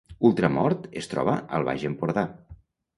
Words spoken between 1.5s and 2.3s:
al Baix Empordà